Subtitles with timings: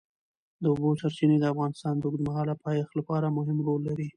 [0.61, 4.07] د اوبو سرچینې د افغانستان د اوږدمهاله پایښت لپاره مهم رول لري.